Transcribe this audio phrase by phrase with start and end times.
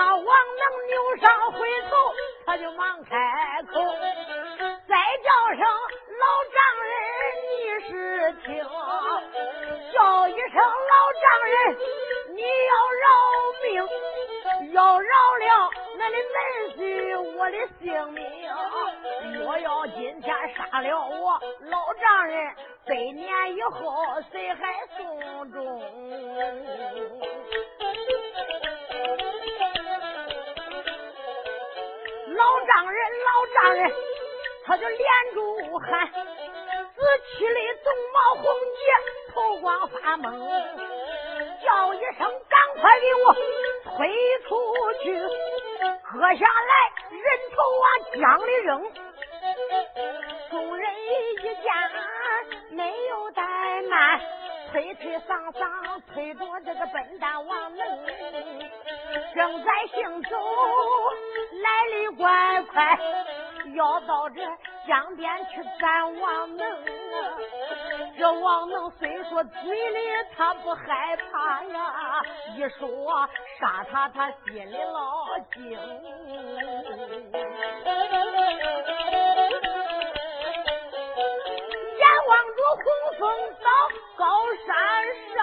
[0.00, 1.58] 老王能扭上回
[1.90, 1.90] 头，
[2.46, 3.78] 他就忙开口，
[4.88, 5.60] 再叫声
[6.16, 6.90] 老丈人，
[7.44, 7.54] 你
[7.86, 7.92] 是
[8.46, 8.64] 听，
[9.92, 11.54] 叫一声老丈人，
[12.34, 12.40] 你
[12.70, 13.04] 要饶
[13.62, 16.40] 命，要饶了那的儿
[16.78, 16.80] 婿
[17.36, 17.84] 我的性
[18.14, 18.24] 命，
[19.34, 22.54] 若要今天杀了我老丈人，
[22.86, 25.82] 百年以后谁还送终？
[32.50, 33.92] 老丈人，老丈人，
[34.64, 34.98] 他就连
[35.34, 37.00] 住喊，死
[37.38, 38.44] 去的总毛红
[38.74, 40.32] 杰头光发懵，
[41.64, 43.32] 叫一声，赶快给我
[43.96, 44.08] 推
[44.48, 45.16] 出去，
[46.02, 47.22] 喝下来，人
[47.54, 47.84] 头往
[48.20, 48.92] 江里扔，
[50.50, 51.70] 众人一家
[52.70, 54.20] 没有怠慢。
[54.72, 58.06] 推推搡搡推着这个笨蛋王能，
[59.34, 60.36] 正在行走
[61.62, 62.98] 来的快快，
[63.74, 64.42] 要到这
[64.86, 66.84] 江边去斩王能。
[68.16, 69.98] 这王能虽说嘴里
[70.36, 72.22] 他不害怕呀，
[72.56, 75.78] 一说杀他他心里老惊。
[82.76, 82.84] 红
[83.18, 83.22] 枫
[83.62, 83.68] 到
[84.16, 84.24] 高
[84.66, 84.68] 山
[85.34, 85.38] 上，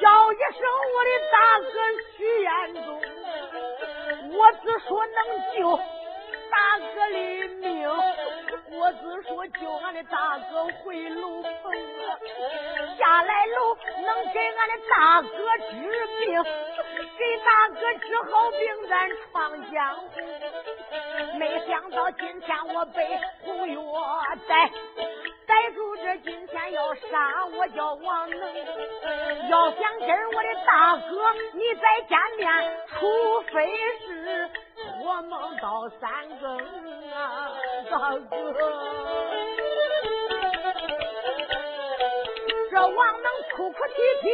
[0.00, 0.60] 叫一声
[0.94, 1.70] 我的大哥
[2.16, 2.50] 徐延
[2.84, 2.88] 宗，
[4.36, 5.18] 我只说能
[5.54, 5.58] 救
[6.50, 7.14] 大哥的
[7.60, 7.88] 命，
[8.70, 11.72] 我只说救俺的大哥回龙凤，
[12.98, 15.72] 下来楼能给俺的大哥治
[16.20, 16.42] 病，
[17.18, 20.10] 给大哥治好病咱闯江湖。
[21.38, 23.74] 没想到今天我被胡月
[24.48, 24.70] 逮，
[25.46, 28.38] 逮住这今天要杀我叫王能。
[29.48, 33.76] 要想跟我的大哥你再见面，除非
[34.06, 34.50] 是
[35.04, 36.58] 我梦到三更
[37.12, 37.52] 啊，
[37.90, 38.52] 大哥。
[42.70, 44.28] 这王能哭哭啼啼。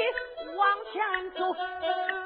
[0.57, 1.55] 往前走，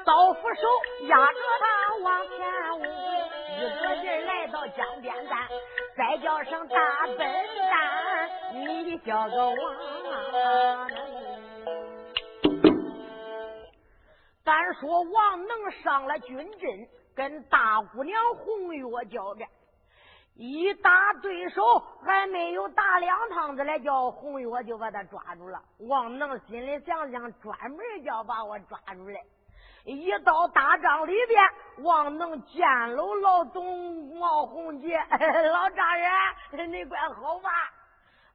[0.05, 0.61] 刀斧手
[1.07, 2.39] 压着他往前
[2.79, 3.22] 走。
[3.55, 5.47] 一个人来到江边站，
[5.95, 9.57] 再叫声大笨蛋，你叫个王。
[14.43, 19.47] 咱说王能上了军阵，跟大姑娘红月交战，
[20.35, 21.61] 一打对手
[22.03, 25.61] 还没有打两趟子，来叫红月就把他抓住了。
[25.87, 29.21] 王能心里想想，专门要把我抓住来。
[29.85, 31.43] 一到大帐里边，
[31.83, 32.65] 王能见
[32.95, 34.97] 了老董毛红杰，
[35.51, 35.85] 老丈
[36.51, 37.49] 人，你怪好吧？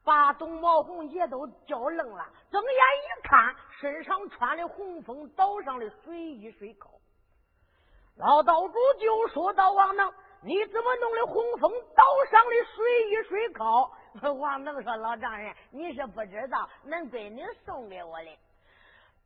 [0.05, 2.25] 把董毛红杰都叫愣了。
[2.51, 6.91] 睁眼一看，身上穿的红风岛上的水衣水靠。
[8.17, 10.13] 老道主就说到王能，
[10.43, 13.91] 你怎么弄的红枫岛上的水衣水靠？
[14.39, 18.37] 王能说，老丈人，你是不知道，恁闺女送给我的。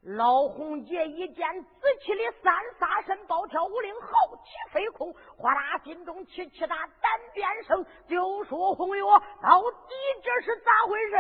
[0.04, 9.02] 老洪杰一见紫气的三杀身，暴跳五灵，豪气飞空，哗啦，心中气气大，胆边生，就说红月，
[9.40, 11.16] 到底这是咋回事？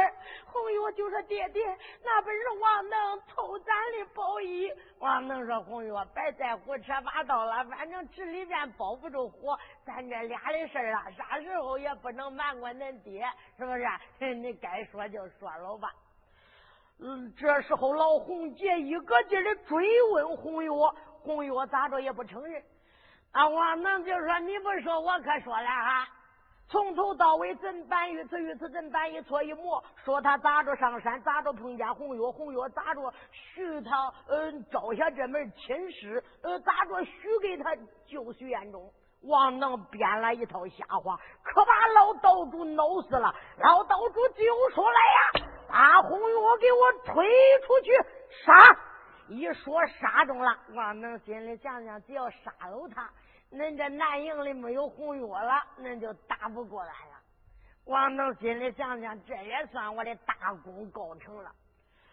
[0.46, 1.64] 红月就说爹爹，
[2.02, 4.68] 那本是王能偷咱的宝衣。
[4.98, 9.56] 王能说红月，别再胡扯八道了，反正纸里边包不住火，
[9.86, 13.24] 咱这俩的事儿啊，啥时候也不能瞒过恁爹，
[13.56, 13.86] 是不是？
[14.34, 15.88] 你该说就说了吧。
[17.04, 20.70] 嗯，这时候老红杰一个劲的追问红月，
[21.20, 22.62] 红月咋着也不承认。
[23.32, 26.06] 啊，王能就说：“你不说，我可说了哈。
[26.68, 37.12] 从头到尾，怎办一次一次，怎办一错一抹，说他咋着上山，咋着碰见红月，红月咋着许他嗯招下这门亲事，呃咋着许
[37.42, 37.74] 给他
[38.06, 38.88] 救许愿中。
[39.22, 43.34] 王能编了一套瞎话，可把老道主闹死了。
[43.58, 47.26] 老道主就说来呀。”把红月给我推
[47.66, 47.90] 出去
[48.44, 48.52] 杀！
[49.28, 53.08] 一说杀中了，王能心里想想，只要杀了他，
[53.50, 57.16] 恁这南营里没有红月了，恁就打不过来了。
[57.86, 61.50] 王能心里想想，这也算我的大功告成了。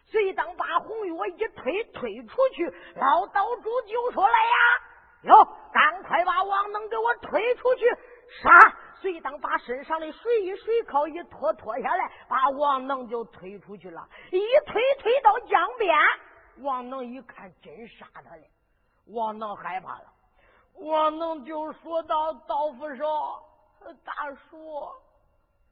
[0.06, 2.66] 所以当把红月一推推出去，
[2.96, 4.56] 老道主就说来呀
[5.28, 7.86] ：“哟，赶快把王能给我推出去
[8.42, 14.08] 杀！”随当把身上的水衣水靠一脱脱下来，把王能就推出去了。
[14.32, 15.98] 一推推到江边，
[16.58, 18.44] 王能一看，真杀他了。
[19.08, 20.06] 王能害怕了，
[20.76, 23.42] 王能就说到道夫说
[24.04, 24.14] ：“大
[24.50, 24.88] 叔，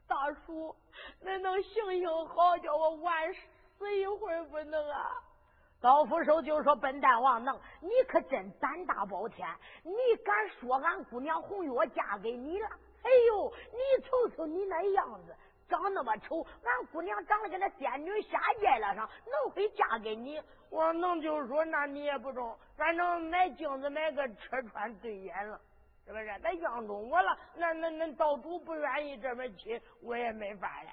[0.07, 0.15] 大
[0.45, 0.75] 叔，
[1.23, 3.33] 恁能行行好，叫我晚
[3.77, 5.11] 死一会不能啊？”
[5.79, 9.47] 道夫手就说：“笨蛋王能，你可真胆大包天，
[9.83, 12.69] 你敢说俺姑娘红月嫁给你了？”
[13.07, 15.33] 哎呦，你瞅瞅你那样子，
[15.69, 20.41] 长那么丑，俺姑娘长得跟那仙女下界了上，能会嫁给你？
[20.69, 25.57] 我能就说，那你也不中，反正买镜子买个车穿对眼了，
[26.05, 26.25] 是不是？
[26.41, 30.89] 那样中我了，那那那道主不愿意这么亲，我也没法了。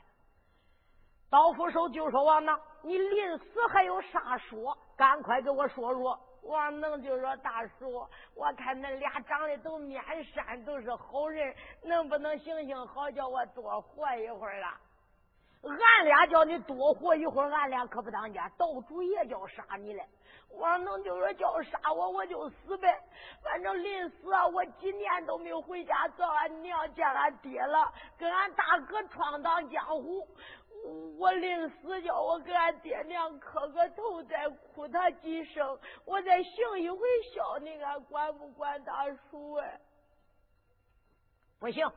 [1.29, 4.79] 刀斧手就说王能，你临死还有啥说？
[4.97, 6.17] 赶快给我说说。
[6.45, 14.67] 王能就说：“大叔，我看恁俩长得都面善，都是好人，能不能行行好，叫我多活一会儿了？
[15.63, 18.47] 俺俩叫你多活一会儿，俺俩可不当家。
[18.59, 20.05] 道主也叫杀你嘞。
[20.51, 22.95] 王能就说：叫杀我，我就死呗。
[23.43, 30.29] 反正临死啊，我几年都没有回家找俺娘见俺爹了，跟俺大哥闯荡江湖。”
[31.19, 36.99] 我临死叫我给俺爹娘磕个头，再哭他几声，我再行一回
[37.35, 39.81] 孝，你看管不管大叔哎？
[41.59, 41.91] 不行，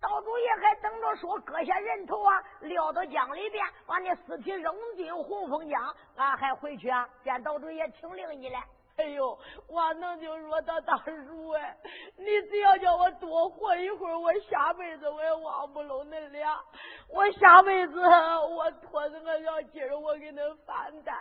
[0.00, 8.66] 道主爷还等着说割下人头啊，撂到江里边，把那尸体扔进洪峰江，俺还回去啊，见道主爷请灵你来。
[9.00, 10.94] 哎呦，我能就说他大
[11.26, 11.74] 叔哎，
[12.18, 16.60] 你只要叫我多活一会儿，我下辈子我也忘不了恁俩。
[17.08, 21.16] 我下辈子我拖着个小鸡儿，我给恁翻担；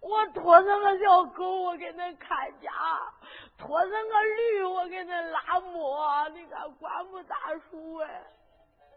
[0.00, 2.70] 我拖着个小狗，我给恁看家；
[3.58, 6.28] 拖着个驴，我给恁拉磨。
[6.28, 7.36] 你看管不大
[7.70, 8.22] 叔哎？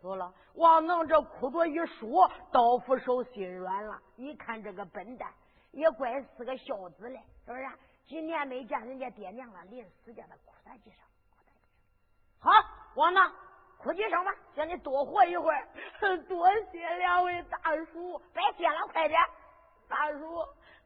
[0.02, 4.00] 说了，王能这哭着一说，刀斧手心软了。
[4.16, 5.28] 你看这个笨蛋，
[5.72, 7.68] 也怪是个孝子嘞，是不是？
[8.08, 11.00] 几年没见人家爹娘了，临死叫他哭他几声，
[11.30, 12.40] 哭他几声。
[12.40, 12.52] 好，
[12.96, 13.34] 王能
[13.78, 15.68] 哭几声吧，叫你多活一会儿。
[16.30, 19.20] 多谢两位大叔，别谢了，快点，
[19.90, 20.20] 大叔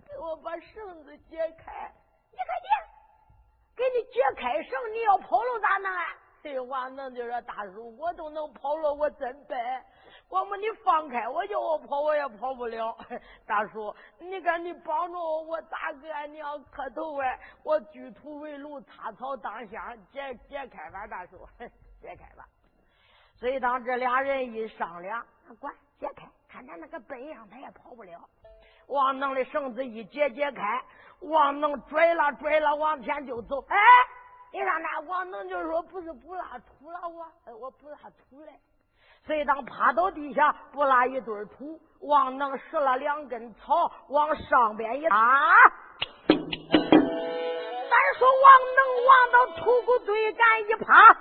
[0.08, 1.94] 给我把绳子解开。
[2.32, 2.72] 你快点，
[3.76, 6.18] 给你解开绳，你要跑了咋弄啊？
[6.42, 9.86] 这王能就说大叔，我都能跑了，我真笨。
[10.32, 12.98] 我么你放开我，叫我跑我也跑不了。
[13.46, 17.38] 大叔，你看你帮着我，我大哥俺娘磕头哎？
[17.64, 21.46] 我举土为炉，插草当香，解解开吧，大叔，
[22.02, 22.46] 解开吧。
[23.36, 25.26] 所以当这俩人一商量，
[25.60, 28.18] 管解开，看他那个笨样，他也跑不了。
[28.88, 30.82] 王能的绳子一解解开，
[31.20, 33.62] 王能拽了拽了往前就走。
[33.68, 33.78] 哎，
[34.54, 38.52] 你看那王能就说不是不拉土了，我我不拉土了。
[39.28, 45.16] 谁当趴到地下，不拉一堆土，王能拾了两根草，往上边一搭。
[46.28, 46.36] 咱
[48.18, 51.16] 说王能往到土谷堆干一趴，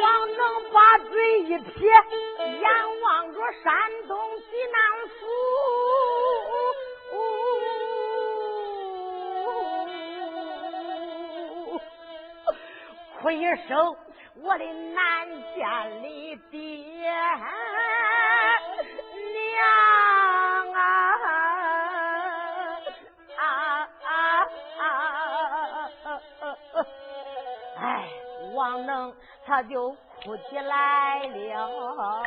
[0.00, 3.74] 王能把嘴一撇，眼望着山
[4.08, 5.26] 东济南府，
[13.20, 13.94] 哭一声。
[14.40, 16.58] 我的南家的爹
[19.34, 19.58] 娘
[20.72, 20.76] 啊！
[27.80, 28.08] 哎，
[28.54, 29.12] 王能
[29.44, 29.90] 他就
[30.22, 32.22] 哭起来了啊！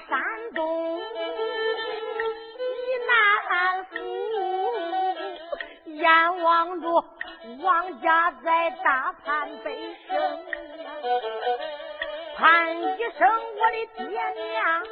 [0.00, 0.20] 山
[0.54, 1.04] 东济
[3.08, 3.96] 南府，
[5.84, 6.86] 眼望着
[7.62, 10.44] 王家在大潘悲声，
[12.36, 14.82] 盼一声我的爹娘，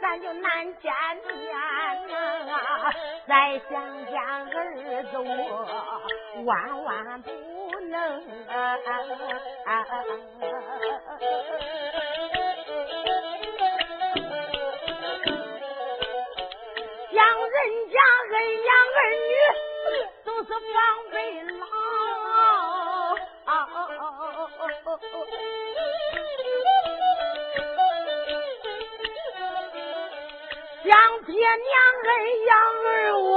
[0.00, 0.92] 咱就难见
[1.26, 2.92] 面啊！
[3.26, 3.72] 再想
[4.06, 7.30] 见儿子，我万万不
[7.88, 8.22] 能。
[17.64, 17.98] 人家
[18.30, 19.32] 恩养儿女
[20.22, 20.60] 都是防
[21.10, 21.64] 备老，
[30.84, 30.92] 想
[31.24, 32.10] 爹娘恩
[32.44, 32.52] 养
[32.84, 32.86] 儿，
[33.18, 33.32] 我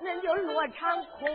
[0.00, 1.28] 那就落场空。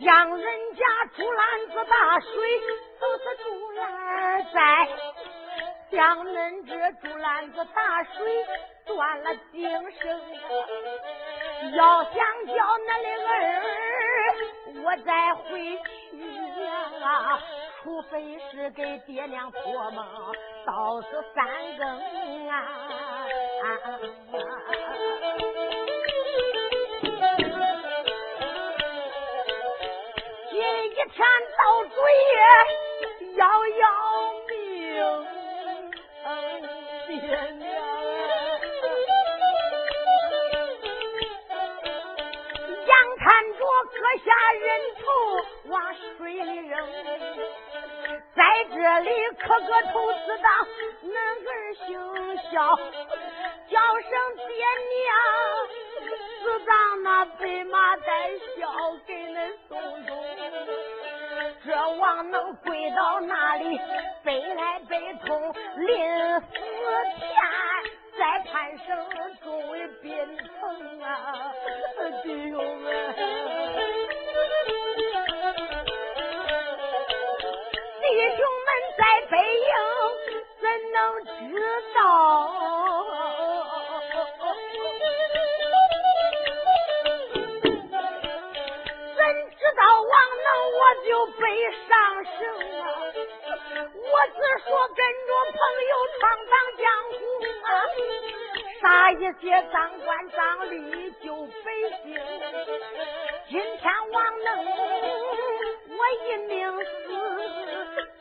[0.00, 0.84] 想人家
[1.16, 2.60] 竹篮子打水，
[2.98, 4.58] 都是竹篮在；
[5.92, 6.74] 想恁这
[7.08, 8.44] 竹篮子打水。
[8.96, 10.08] 断了今生，
[11.74, 12.14] 要想
[12.46, 12.54] 叫
[12.86, 13.30] 那的儿，
[14.82, 15.78] 我再回
[16.10, 16.16] 去
[16.64, 17.38] 呀，
[17.82, 20.02] 除非是给爹娘托梦，
[20.64, 21.86] 到是三更
[22.48, 22.56] 啊，
[30.48, 31.04] 今一天
[31.58, 32.00] 到最
[32.32, 32.34] 夜
[33.36, 33.84] 要要
[34.48, 34.56] 命。
[49.46, 50.66] 磕个头死当，
[51.04, 51.14] 恁
[51.46, 51.50] 儿
[51.86, 51.86] 姓
[52.50, 52.76] 肖，
[53.70, 54.48] 叫声爹
[54.90, 55.08] 娘，
[56.42, 58.08] 子当那白马带
[58.56, 58.58] 孝
[59.06, 59.36] 给恁
[59.68, 60.10] 送送。
[61.64, 63.80] 这王能跪到哪里？
[64.24, 66.46] 悲哀悲痛临死
[67.20, 67.28] 前，
[68.18, 69.15] 再盼生。
[99.26, 102.14] 这些当官当吏就费心，
[103.48, 104.64] 今天王能
[105.88, 106.54] 我一命
[106.84, 106.86] 死，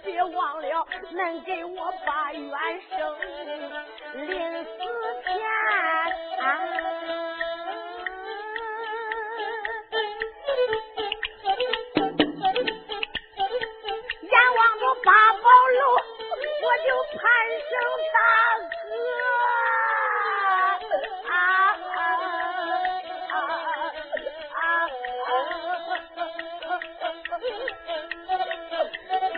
[0.03, 2.49] 别忘了能给我把冤。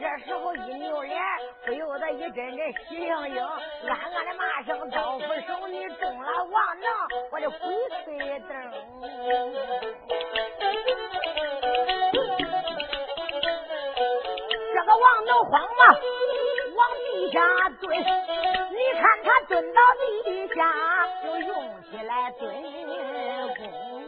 [0.00, 1.20] 这时候一扭脸，
[1.66, 3.42] 不由得一阵阵喜盈盈，
[3.86, 6.88] 暗暗的骂声：刀斧手，你中了王能，
[7.30, 7.58] 我的鬼
[8.04, 8.50] 吹灯。
[14.74, 15.94] 这个王能慌忙？
[16.74, 17.38] 往地下
[17.80, 19.80] 蹲，你看他蹲到
[20.24, 20.60] 地下，
[21.22, 22.50] 就用起来蹲
[23.56, 24.01] 功。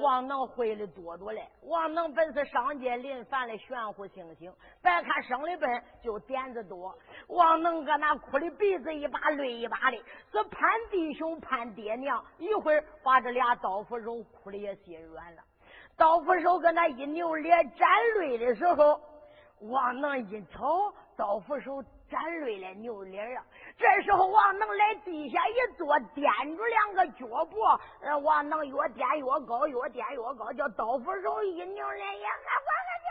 [0.00, 4.52] 王能会的多着嘞，王能本是上界临凡的玄乎星星，
[4.82, 6.96] 别看生的笨，就点子多。
[7.28, 9.96] 王能搁那哭的鼻子一把泪一把的，
[10.32, 15.42] 是盼弟兄盼爹娘，一会儿把这俩刀斧手哭的也心软了。
[15.96, 17.88] 刀斧手搁那一扭脸沾
[18.18, 19.00] 泪的时候，
[19.60, 21.82] 王能一瞅，刀斧手。
[22.10, 23.44] 沾泪了，扭脸啊！
[23.78, 27.56] 这时候王能来地下一坐，掂住两个脚步，
[28.24, 33.08] 王能越掂越高，越掂越高，叫刀斧手一扭脸，呀，还管他去！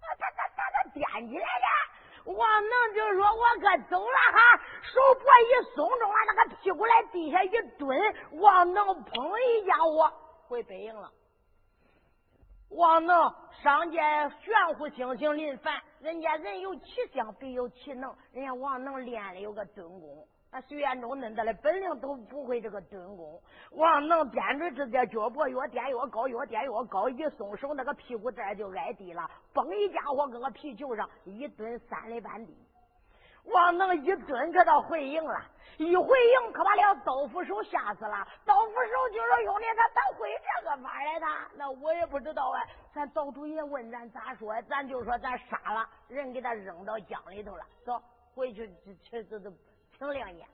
[0.00, 2.32] 他他他他他垫起来的。
[2.32, 7.96] 王能就说：“我可走了哈！”手脖一松，中了那个屁股来地下一蹲，
[8.40, 10.12] 王能砰一家伙
[10.48, 11.12] 回北营了。
[12.70, 13.32] 王能
[13.62, 13.98] 上街
[14.42, 18.14] 玄乎星星临凡，人家人有其相，必有其能。
[18.34, 23.40] 人家王能练的有个蹲功，那徐彦中恁的本领都不会这个蹲功。
[23.70, 32.54] 王能掂着这点脚脖，越掂越高，越掂越高，一松手，那个屁股蛋就挨地了，嘣一家伙搁个皮球上一蹲三里半地。
[33.44, 35.40] 王能一蹲，可倒回营了。
[35.78, 38.26] 一回营，可把了刀斧手吓死了。
[38.44, 41.26] 刀斧手就说：“兄弟，他咋会这个法来的？
[41.56, 42.62] 那我也不知道啊。
[42.94, 44.54] 咱道主爷问咱咋说？
[44.62, 47.64] 咱就说咱杀了人，给他扔到江里头了。
[47.84, 48.00] 走，
[48.34, 49.50] 回去去去这这
[49.98, 50.46] 挺亮眼。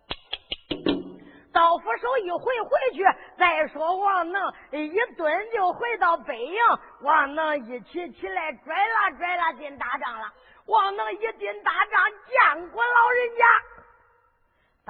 [1.53, 3.05] 刀斧手一回回去，
[3.37, 6.59] 再说王能一蹲就回到北营。
[7.03, 10.33] 王能一起起来拽了拽了进大帐了。
[10.67, 13.45] 王能一进大帐，见过老人家。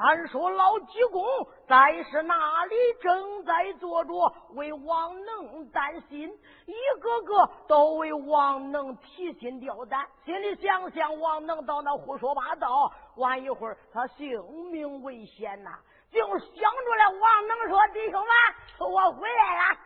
[0.03, 1.23] 单说老济公
[1.69, 6.27] 在是那里正在坐着，为王能担心，
[6.65, 15.71] 一个个都为王能提心吊胆，心里想想王能到那胡说八道，晚一会儿他性命危险呐！
[16.11, 19.79] 就想出来，王能说：“弟兄们，我回来了。”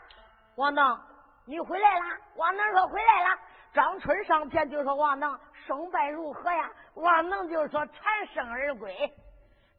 [0.55, 0.97] 王能，
[1.45, 2.05] 你回来了？
[2.37, 3.37] 王能说：“回来了。”
[3.75, 6.71] 张春上前就说：“王能。”胜败如何呀？
[6.95, 9.13] 王能就说全胜而归。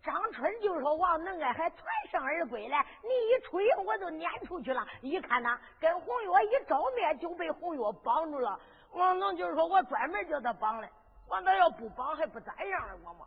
[0.05, 1.79] 张春就说王能啊，还全
[2.11, 2.75] 胜而归嘞！
[3.01, 4.85] 你一出营，我就撵出去了。
[5.01, 8.59] 一看呐，跟红月一照面，就被红月绑住了。
[8.93, 10.87] 王能就说我专门叫他绑的，
[11.27, 13.25] 我那要不绑还不咋样了，我嘛。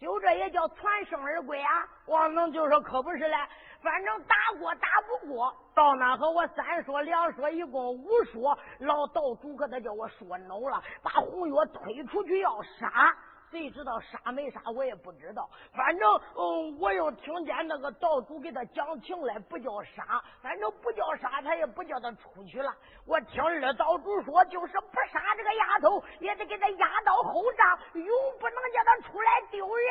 [0.00, 1.86] 就这也叫全胜而归啊！
[2.06, 3.36] 王能就说可不是嘞。
[3.80, 13.16] 反正打过打不过，到那和我三说两说，一共五说，老道主可他叫我说孬了，把红月推出去要杀。
[13.52, 15.46] 谁知道杀没杀，我也不知道。
[15.74, 22.74] 反正，嗯，我又听见那个道主给他讲情来，不叫杀，反正不叫杀，他也不叫他出去了。
[23.06, 28.08] 我听二道主说，就是不杀这个丫头，也得给他压到后帐，永
[28.40, 29.84] 不能叫他出来丢人。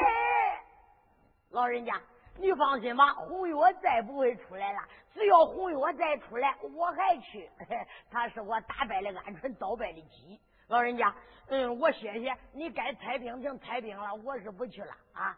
[1.51, 1.93] 老人家。
[2.37, 4.79] 你放心吧，红月再不会出来了。
[5.13, 7.47] 只要红月再出来，我还去。
[8.09, 10.39] 他是我打败了鹌鹑，倒败的鸡。
[10.71, 11.13] 老人家，
[11.49, 12.69] 嗯，我谢谢你。
[12.69, 15.35] 该拆兵就拆兵了，我是不去了啊。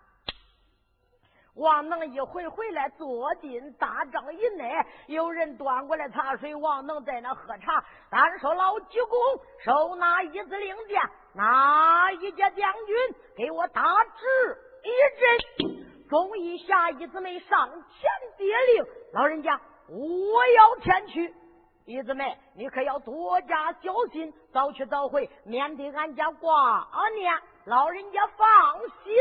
[1.56, 4.72] 王能一回回来，坐进大帐以内，
[5.08, 7.84] 有人端过来茶水，王能在那喝茶。
[8.12, 9.20] 单说老济公
[9.66, 11.02] 手拿一字令箭，
[11.34, 12.96] 哪一家将军
[13.36, 16.08] 给我打直一阵？
[16.10, 21.34] 忠义下一姊妹上前接令，老人家，我要前去。
[21.86, 27.34] 一姊妹，你可要多加小心，早去早回，免得俺家挂念。
[27.66, 29.14] 老人家放心。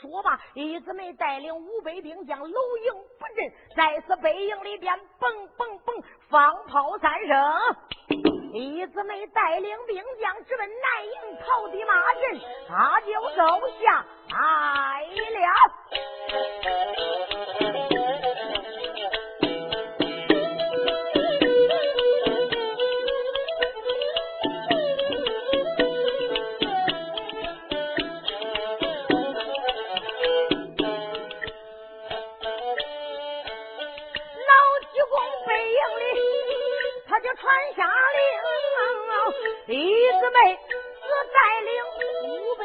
[0.00, 7.76] 说吧，一姊妹带领五百兵将楼营布阵，在此北营里边，嘣嘣嘣，放炮三声。
[8.52, 13.46] 一姊妹带领兵将直奔南营草地马阵，他就走
[13.82, 15.46] 下来了。
[37.36, 37.84] 传下
[38.16, 38.22] 令，
[39.66, 40.58] 李四妹
[41.00, 41.70] 是带领
[42.24, 42.64] 五百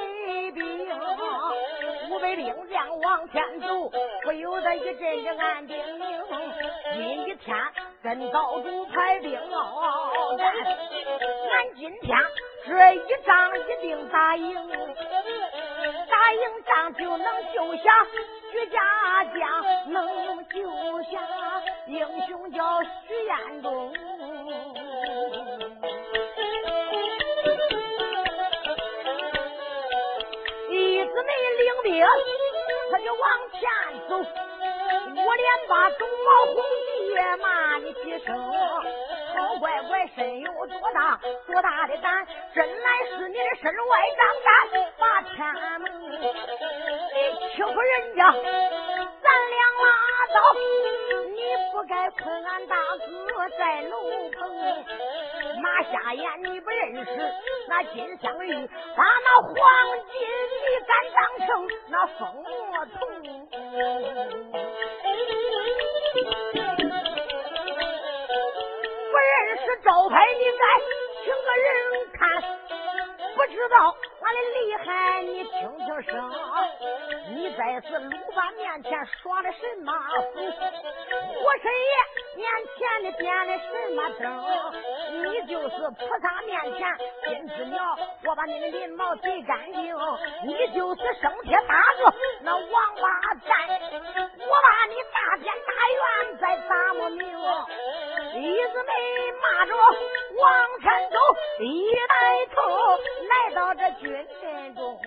[0.51, 0.59] 兵，
[2.09, 3.91] 五百兵将往前走，
[4.23, 6.01] 不由得一阵阵暗叮咛。
[6.93, 7.55] 今天
[8.01, 12.17] 跟道主排兵哦，俺今天
[12.65, 14.53] 这一仗一定打赢，
[16.09, 18.07] 打赢仗就能救下
[18.51, 18.79] 徐家
[19.25, 20.63] 将，能救
[21.03, 21.21] 下
[21.87, 23.93] 英雄叫徐彦中。
[30.69, 31.31] 一子没
[31.63, 32.05] 领兵，
[32.91, 33.59] 他就往前
[34.07, 34.11] 走。
[34.17, 36.55] 我连把东毛红
[37.15, 38.27] 也骂你几声，
[39.35, 44.49] 好乖乖，身有多大多大的胆，真来是你的身外张胆，
[44.97, 45.37] 把天
[45.81, 45.85] 门
[47.53, 49.85] 欺负人家，咱俩拉
[50.33, 50.37] 倒，
[51.29, 51.39] 你
[51.73, 53.93] 不该困俺大哥在楼
[54.29, 54.39] 棚。
[55.61, 57.33] 马下眼你不认识，
[57.67, 59.53] 那金镶玉把那黄
[60.11, 60.19] 金
[60.63, 61.17] 你敢当
[61.47, 62.99] 成那疯魔童？
[69.65, 70.63] 这招牌，你再
[71.23, 71.67] 请个人
[72.13, 72.19] 看。
[73.35, 76.13] 不知道俺的厉害，你听听声。
[77.29, 81.91] 你在是鲁班面前耍的什么火神爷
[82.37, 84.23] 面前的点的什么灯？
[85.21, 89.95] 你就是菩萨面前金枝鸟，我把你的鳞毛剃干净。
[90.43, 93.03] 你就是生铁打个那王八
[93.47, 97.25] 蛋，我把你大天大院再打没明？
[98.35, 98.91] 一子没
[99.41, 99.73] 骂着
[100.37, 101.17] 往前走，
[101.61, 102.55] 一抬头
[103.29, 104.99] 来到这军阵中。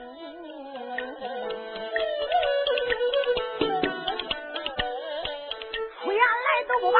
[6.00, 6.98] 出言来都不怕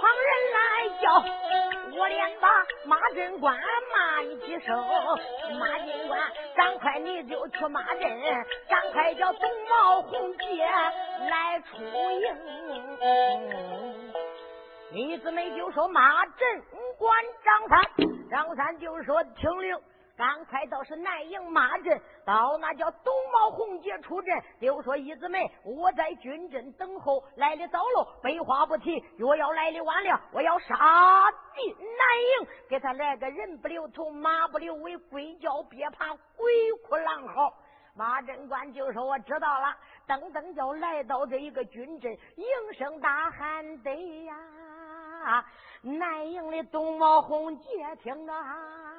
[0.00, 0.58] 旁人来
[1.02, 1.04] 叫，
[1.98, 2.46] 我连把
[2.84, 3.56] 马贞官
[3.92, 4.76] 骂你几声。
[5.58, 6.20] 马贞官，
[6.54, 8.00] 赶快你就去马阵，
[8.68, 10.64] 赶快叫董毛红姐
[11.28, 12.36] 来出营。
[14.92, 16.62] 李子梅就说马镇
[16.98, 19.74] 关张三，张三就说听令，
[20.18, 24.38] 赶快到是南营马镇，到那叫东毛红姐出阵。
[24.60, 30.76] 就说一子梅，我在军阵等候，来的早喽，废话不提，若要来的晚了，我要杀
[31.56, 36.52] 进南营，给他来个人不留头，马不留尾，鬼叫别怕，鬼
[36.86, 37.50] 哭狼嚎。
[37.96, 39.74] 马贞官就说我知道了，
[40.06, 43.90] 噔噔就来到这一个军阵，应声大喊得
[44.24, 44.36] 呀。
[45.82, 47.66] 南营的东毛红姐
[48.02, 48.91] 听啊，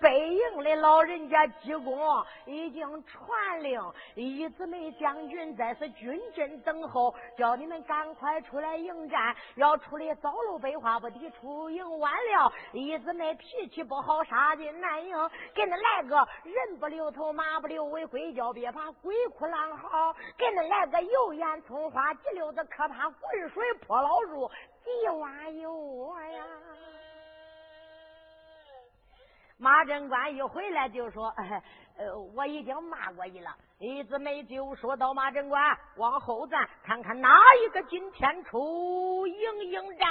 [0.00, 1.98] 北营的老人家济公
[2.46, 3.80] 已经传令，
[4.14, 9.34] 一子梅将军在此军阵等候，叫你们赶快出来迎战。
[9.56, 15.16] 要出的早喽，废话不敌；出营晚了，一子梅脾气不好，杀进南营，
[15.52, 24.48] 给你来个人不留头，马不留尾，鬼叫别怕，鬼哭狼嚎；给你来个油盐葱花，急溜子可怕，滚水泼老鼠。
[24.84, 26.44] 急挖有我呀！
[29.60, 31.34] 马贞官一回来就说
[31.98, 40.08] ：“呃，我已经骂过你了。”一子梅就说到：“马贞官，往后站，看看哪一个今天出营应战。”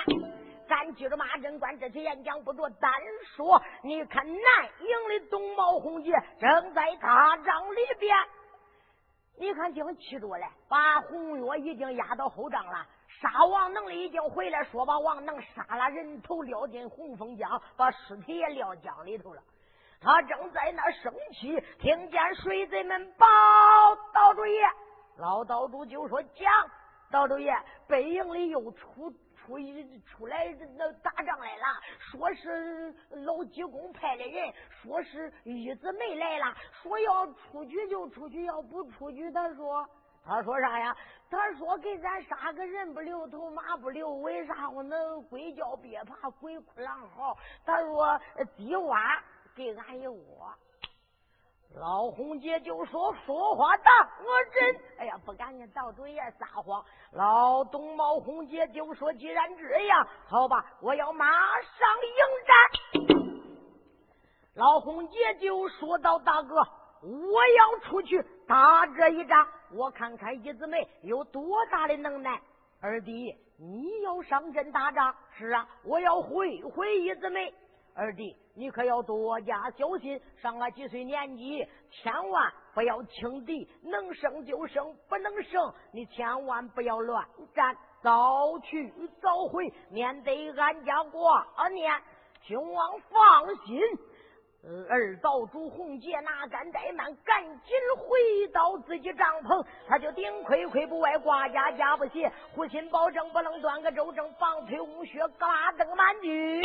[0.67, 2.91] 咱记着马贞官这次演讲不着，单
[3.37, 4.35] 说，你看南
[4.81, 8.17] 营的东毛红姐正在大帐里边，
[9.39, 12.85] 你看经气着嘞，把红月已经压到后帐了。
[13.19, 19.41] 杀王能的已经回来，说把王能杀了人头，撂进洪峰江，把尸体也撂江里头了。
[19.99, 23.25] 他正在那生气，听见水贼们报
[24.13, 24.61] 道主爷，
[25.17, 26.51] 老道主就说：“讲，
[27.09, 27.51] 道主爷，
[27.87, 30.45] 北营里又出出一出来
[30.77, 31.63] 那打仗来了，
[31.99, 39.83] 说是老济公派的人，说是玉子梅来了，说要出去就出去，要不出去，他说。”
[40.29, 40.93] 他说啥呀？
[41.29, 47.37] 他说给咱杀个人不留头，马不留尾，啥我能鬼叫别怕，鬼哭狼嚎。
[47.65, 48.19] 他说
[48.55, 49.19] 低洼
[49.55, 50.53] 给俺一窝。
[51.75, 56.83] 老红姐就说说话大，我真哎呀不敢跟道主爷撒谎。
[57.11, 62.55] 老东毛红姐就说既然这样，好吧，我要马上迎战。
[64.55, 66.55] 老红姐就说道：“大哥，
[67.03, 72.39] 我要出去打这一仗。”我看看一子梅有多大的能耐，
[72.81, 75.13] 二弟，你要上阵打仗？
[75.37, 77.53] 是啊，我要会会一子梅。
[77.93, 91.91] 二弟，你可要多加小心，上了几岁年纪，千万不要轻敌，能胜就胜，不能胜，你千万不要乱战，早去早回，免得俺家挂念。
[92.43, 93.81] 君王放心。
[94.89, 106.61] 二岛主洪杰哪敢怠慢，赶紧回到自己帐篷，他就顶盔盔不外，挂甲甲不斜，护心保证不能断个周正，防腿无靴，嘎登满举。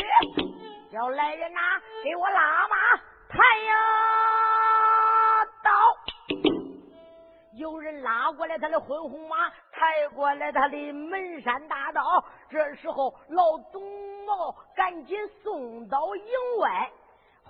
[0.91, 1.59] 叫来人呐，
[2.03, 2.75] 给我拉马，
[3.29, 3.37] 抬
[3.67, 5.45] 呀！
[5.63, 5.71] 到，
[7.53, 12.01] 有人拉过来他的混红马，抬过来他的门山大刀。
[12.49, 13.81] 这时候老董
[14.25, 16.91] 茂赶紧送到营外。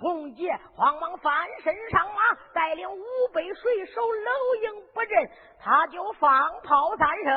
[0.00, 5.30] 洪杰慌忙翻身上马，带领五百水手搂营不阵，
[5.62, 7.32] 他就放炮三声，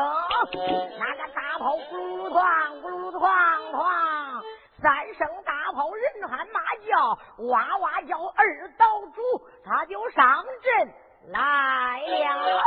[0.98, 3.26] 那个大炮咕噜噜哐，咕噜噜哐
[3.72, 4.44] 哐，
[4.82, 9.22] 三声大炮人喊马叫，哇哇叫，二岛主
[9.64, 10.94] 他就上阵
[11.32, 12.64] 来了。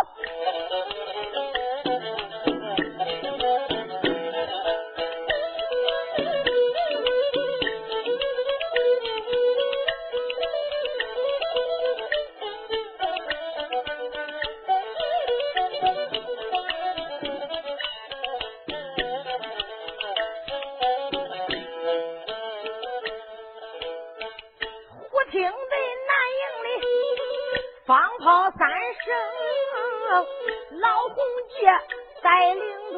[28.30, 29.12] 放炮三声，
[30.78, 31.16] 老红
[31.48, 31.66] 姐
[32.22, 32.62] 带领
[32.92, 32.96] 着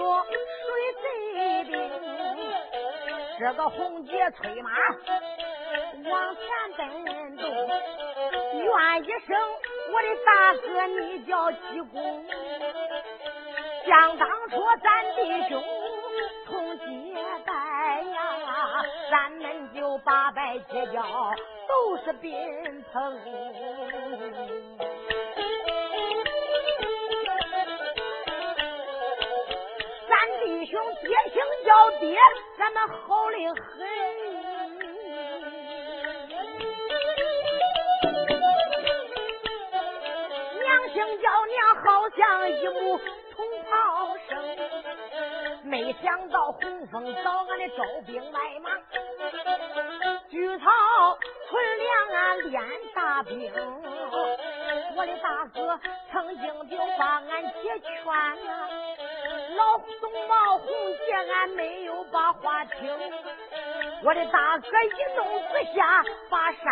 [0.61, 1.73] 水贼兵，
[3.39, 4.71] 这个红姐催马
[6.11, 6.45] 往前
[6.77, 9.35] 奔走，愿一声
[9.91, 12.27] 我的大哥，你叫济公，
[13.87, 15.65] 想当初咱弟兄
[16.45, 16.85] 同结
[17.47, 21.03] 拜呀，咱们就八拜结交，
[21.67, 23.19] 都是宾朋。
[30.73, 30.81] 爹
[31.31, 32.19] 姓叫爹，
[32.57, 33.63] 咱们好的很。
[40.63, 42.99] 娘姓叫娘，好像一母
[43.37, 44.31] 同袍生。
[45.65, 48.71] 没想到洪峰找俺的招兵买马，
[50.31, 50.65] 聚草
[51.51, 52.63] 屯粮俺，练
[52.95, 53.53] 大兵。
[54.97, 55.79] 我的大哥
[56.11, 58.82] 曾经就把俺解劝啊。
[59.57, 60.67] 老董毛红
[61.07, 62.91] 杰，俺没有把话听。
[64.03, 66.65] 我的大哥一怒之下把山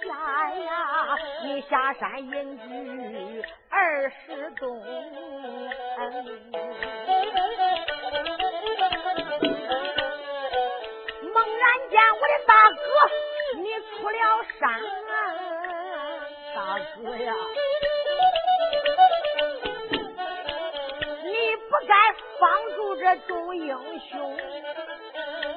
[0.00, 4.82] 下呀，你下山隐居二十冬。
[11.32, 12.76] 猛然间，我的大哥
[13.56, 14.80] 你出了山，
[16.54, 17.34] 大哥呀！
[21.86, 21.94] 该
[22.38, 24.36] 帮助这众英雄，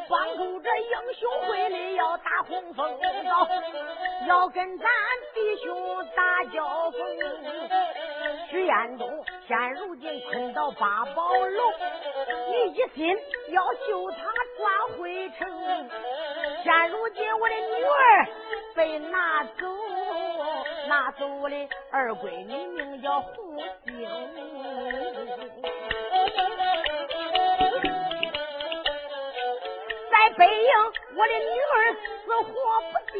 [0.09, 3.47] 帮助这英雄会里要打红枫刀，
[4.27, 4.87] 要跟咱
[5.33, 6.99] 弟兄打交锋。
[8.49, 11.73] 徐彦东现如今困到八宝楼，
[12.51, 13.17] 你一心
[13.49, 14.17] 要救他
[14.57, 15.89] 转回城。
[16.63, 18.27] 现如今我的女儿
[18.75, 19.67] 被拿走，
[20.87, 21.55] 拿走我的
[21.91, 24.54] 二闺女，名叫红星。
[30.37, 30.69] 北营，
[31.15, 32.51] 我的女儿死活
[32.91, 33.15] 不定，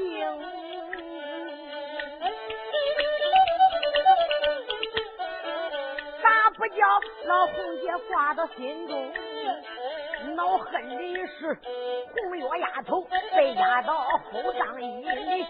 [6.21, 6.85] 咋不叫
[7.25, 9.13] 老红姐挂到心中？
[10.35, 11.57] 恼恨的是
[12.13, 15.45] 红月丫头被压到后帐椅里，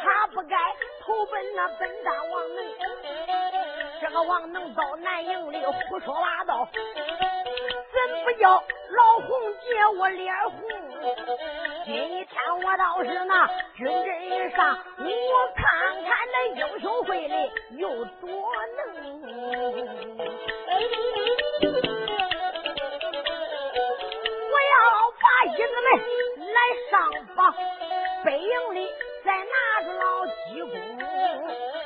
[0.00, 0.56] 她不该
[1.00, 2.42] 投奔那本大王。
[4.00, 6.68] 这个王能到南营里胡说八道，
[8.24, 8.50] 不叫
[8.90, 9.28] 老红
[9.62, 10.60] 姐我脸红？
[11.84, 12.26] 今天
[12.62, 15.64] 我倒是那军阵一上，我看
[16.04, 17.88] 看那英雄会里有
[18.20, 18.28] 多
[18.76, 18.84] 能。
[25.46, 25.86] 义子们
[26.54, 26.58] 来
[26.90, 26.92] 上
[27.36, 27.54] 访，
[28.24, 28.88] 北营里
[29.22, 30.72] 再拿着老济公，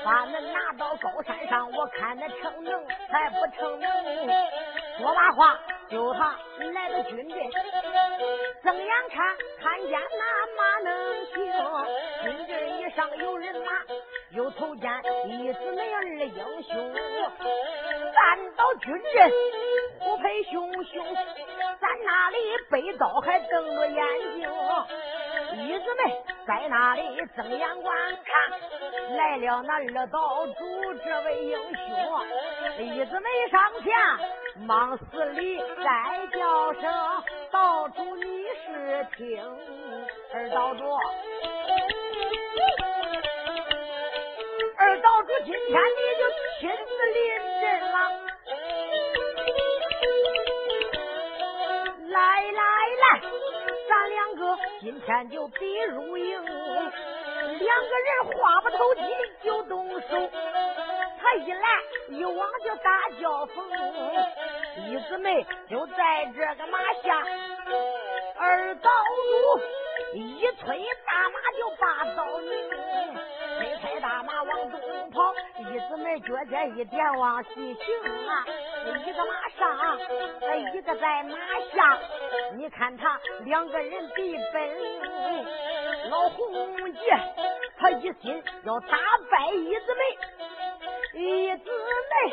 [0.05, 3.91] 把恁拿到高山上，我看那成能还不成能？
[4.99, 5.59] 说罢话，
[5.91, 6.37] 就他
[6.73, 7.39] 来到军阵，
[8.63, 9.37] 睁眼看？
[9.61, 11.37] 看见那马能行，
[12.23, 13.73] 军阵以上有人马，
[14.31, 14.91] 又头见
[15.27, 19.33] 一子妹二英雄，站到军阵，
[20.01, 21.05] 虎配熊熊。
[21.81, 22.37] 在那里
[22.71, 24.51] 背刀还瞪着眼睛，
[25.57, 26.13] 义子们
[26.47, 27.03] 在那里
[27.35, 33.95] 睁眼观看，来了那二道主这位英雄，义子们上前
[34.67, 36.83] 忙死里再叫声
[37.51, 39.41] 道主你是听，
[40.35, 40.83] 二道主，
[44.77, 46.29] 二道主今天你就
[46.61, 47.97] 亲自临阵了。
[52.09, 52.63] 来来
[53.03, 53.07] 来，
[53.89, 59.03] 咱两个今天就比入营，两个人话不投机
[59.43, 60.31] 就动手。
[61.29, 61.69] 他一来
[62.09, 63.69] 一往就打交锋，
[64.87, 67.23] 一姊妹就在这个马下，
[68.39, 68.91] 二道
[69.27, 69.61] 主
[70.17, 72.71] 一催大马就把刀拧，
[73.59, 78.47] 推开大马往东跑，一姊妹脚尖一点往西行啊，
[79.05, 79.99] 一个马上，
[80.73, 81.37] 一个在马
[81.75, 81.99] 下，
[82.57, 85.05] 你看他两个人比本领，
[86.09, 87.01] 老红姐
[87.77, 88.97] 他一心要打
[89.31, 90.03] 败一姊妹。
[91.15, 92.33] 一姊妹，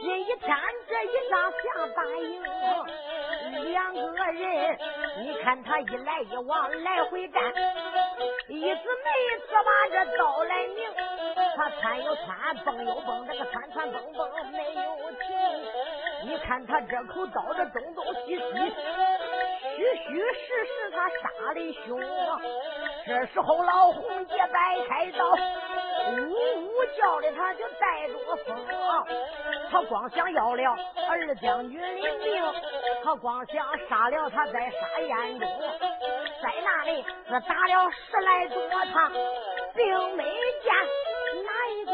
[0.00, 2.42] 今一天这一仗想打赢，
[3.72, 4.00] 两个
[4.32, 4.78] 人，
[5.20, 7.42] 你看他一来一往来回站，
[8.48, 8.76] 一姊妹
[9.48, 10.90] 只把这刀来拧，
[11.56, 15.34] 他窜又窜，蹦又蹦，这个窜窜蹦蹦没有停。
[16.24, 18.42] 你看他这口刀这东东西西，
[19.76, 21.98] 虚虚实实他杀的凶。
[23.06, 25.34] 这时候老红姐摆开刀。
[26.10, 26.20] 呜
[26.66, 28.56] 呜叫的，他就带着风，
[29.70, 30.76] 他光想要了
[31.08, 31.86] 二将军的
[32.18, 32.42] 命，
[33.04, 35.48] 他光想杀了他在杀燕中，
[36.42, 38.56] 在那里是打了十来多
[38.92, 39.12] 趟，
[39.74, 40.24] 并没
[40.62, 40.72] 见
[41.44, 41.92] 哪一个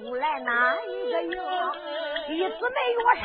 [0.00, 1.42] 如来哪一个赢，
[2.28, 3.24] 一姊妹越杀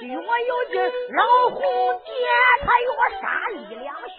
[0.00, 0.74] 越有劲，
[1.12, 1.60] 老红
[2.04, 2.10] 姐
[2.64, 2.88] 她越
[3.20, 3.94] 杀力量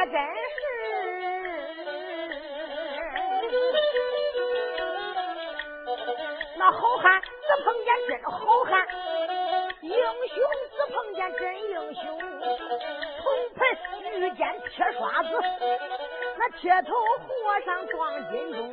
[0.00, 0.18] 这真是
[6.56, 7.28] 那好汉只
[7.62, 8.88] 碰见真好汉，
[9.82, 10.42] 英雄
[10.74, 12.18] 只碰见真英雄。
[12.18, 13.24] 铜
[13.56, 13.60] 盆
[14.14, 15.28] 遇见铁刷子，
[16.38, 18.52] 那铁头和尚撞金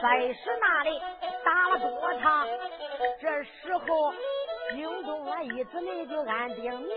[0.00, 1.02] 在是那里
[1.44, 2.46] 打了多场，
[3.20, 4.14] 这时候。
[4.70, 6.96] 惊动了，一姊妹就安定命，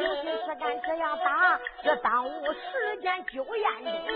[0.00, 4.12] 有心是敢这样打，这耽误时间救燕中。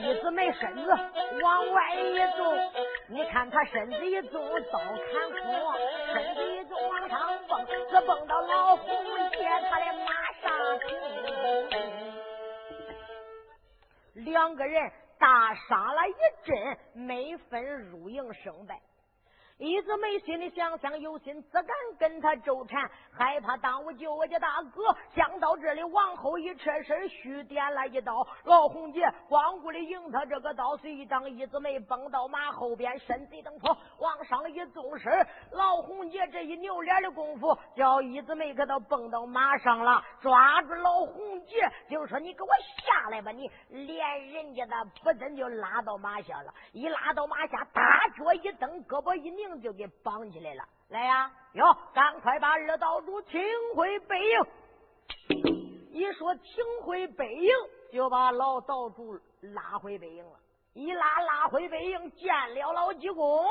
[0.00, 0.90] 一姊妹身子
[1.42, 2.44] 往外一走，
[3.08, 5.72] 你看他身子一走，刀砍空，
[6.12, 8.86] 身子一走往上蹦，只蹦到老红
[9.32, 10.48] 姐他的马上。
[14.14, 16.12] 两个人大杀了一
[16.44, 18.80] 阵，没分输赢胜败。
[19.58, 21.66] 一直没心里想想，有心只敢
[21.98, 24.96] 跟他纠缠，害怕耽误救我家大哥。
[25.12, 28.24] 想到这里，往后一撤身，虚点了一刀。
[28.44, 33.52] 老红姐光顾的迎他这个刀，随一张一直没蹦到马后边，身子一蹬，
[33.98, 35.12] 往上一纵身。
[35.50, 41.56] 老红姐这一扭脸的功夫，叫一直没给他蹦到马上了，抓住老红姐
[41.90, 42.48] 就说：“你给我
[42.86, 49.47] 下来吧！”你连人家的不真就拉到马下了，一拉到马下，大脚一蹬，胳膊一拧。
[49.56, 51.30] 就给绑起来了，来呀！
[51.52, 53.40] 哟，赶快把二道主请
[53.74, 54.46] 回北营。
[55.90, 57.50] 一说请回北营，
[57.92, 60.38] 就把老道主拉回北营了。
[60.74, 63.44] 一拉拉回北营，见了老济公。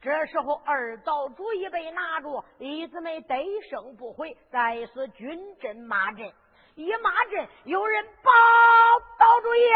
[0.00, 3.36] 这时候二道主已被拿住，李子梅得
[3.70, 6.32] 胜不回，再是军阵马阵。
[6.74, 8.30] 一马阵，有人报
[9.18, 9.70] 道主爷，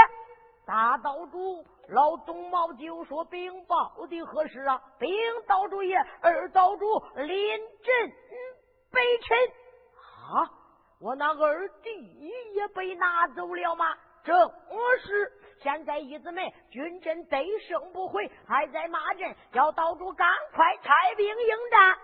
[0.67, 1.65] 大岛主。
[1.89, 4.83] 老东茂就说：“禀报的何事啊？
[4.99, 5.09] 禀
[5.47, 8.13] 道主爷，二岛主临阵
[8.91, 9.39] 北辰
[10.35, 10.51] 啊！
[11.01, 13.97] 我那二弟也被拿走了吗？
[14.25, 14.37] 正
[14.99, 15.33] 是。
[15.63, 21.97] 现在一姊妹军阵得胜不回，还在骂阵，叫道主赶快开兵迎战。”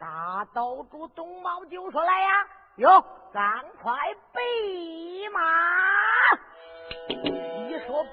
[0.00, 3.04] 大岛主东茂就说：“来呀，哟，
[3.34, 3.92] 赶快
[4.32, 5.40] 备马。”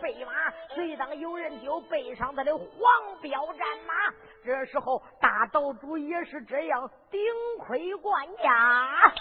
[0.02, 0.32] 备马，
[0.74, 2.68] 随当有人就背上他的黄
[3.22, 3.94] 标战马。
[4.44, 7.22] 这时候大道主也是这样顶
[7.60, 9.14] 盔贯甲，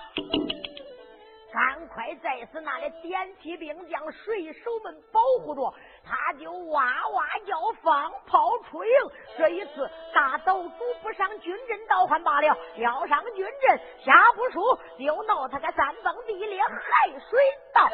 [1.53, 8.91] 赶快在此那里点起兵将，水手们保护着，他就哇哇叫，放炮出营。
[9.37, 10.71] 这一次大道主
[11.03, 17.41] 不上军阵倒还罢了，要上军阵下不输，就闹他个山崩地裂，海水
[17.75, 17.89] 倒。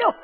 [0.00, 0.14] 哟。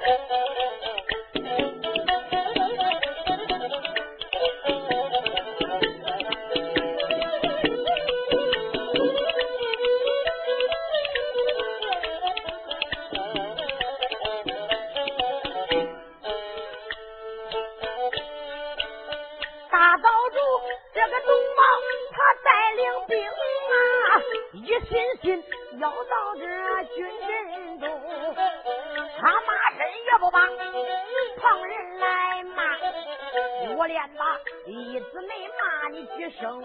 [19.71, 20.39] 大道主
[20.95, 21.63] 这个龙王，
[22.13, 23.75] 他带领兵啊，
[24.53, 24.93] 一心
[25.23, 25.45] 心
[25.79, 26.45] 要到这
[26.95, 27.74] 军阵。
[29.25, 30.39] 他骂人也不把
[31.41, 32.63] 旁人来骂，
[33.75, 36.63] 我连把一姊妹骂你几声，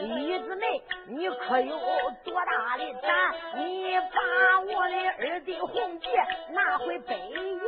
[0.00, 1.78] 一姊妹你可有
[2.24, 3.34] 多大的胆？
[3.58, 6.08] 你把我的二弟红姐
[6.54, 7.60] 拿回北营，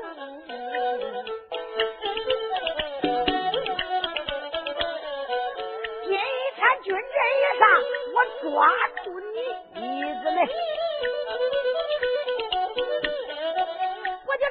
[6.06, 6.18] 今
[6.56, 7.02] 天军阵
[7.36, 7.68] 一上，
[8.14, 8.48] 我抓
[9.04, 9.36] 住你
[9.74, 10.48] 一姊妹。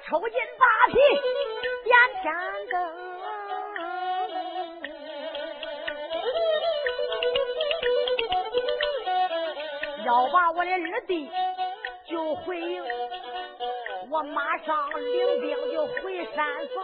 [0.10, 0.94] 抽筋扒皮
[1.84, 2.34] 点天
[2.72, 2.76] 灯，
[10.06, 11.30] 要把我的二弟
[12.10, 12.82] 就回营，
[14.10, 16.78] 我马上领兵就回山峰。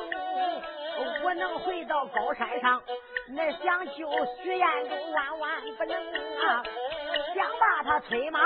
[1.23, 2.83] 我能回到高山上，
[3.29, 4.05] 那想救
[4.41, 5.95] 徐彦中万万不能
[6.45, 6.61] 啊！
[7.33, 8.41] 想把他催马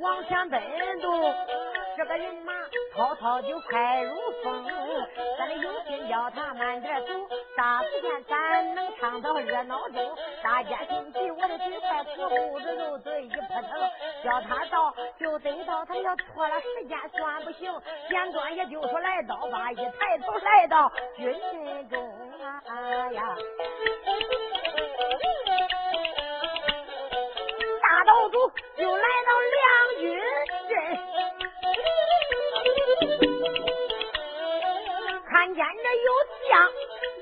[0.00, 0.60] 往前奔
[1.00, 1.34] 动。
[1.96, 2.52] 这个人马
[2.96, 4.64] 滔滔就快如风，
[5.38, 7.12] 咱的有心叫他慢点走。
[7.54, 13.90] 大时间咱能唱到热闹中，大家心急，我的嘴快，死胡子肉嘴一扑腾，
[14.24, 17.70] 叫他到就得到，他要拖了时间算不行。
[18.08, 22.00] 简短也就说来到吧，一抬头来到军阵中
[22.66, 23.36] 啊呀，
[27.82, 30.18] 大道主就来到两军
[30.70, 31.15] 阵。
[35.46, 36.10] 看见这有
[36.48, 36.58] 将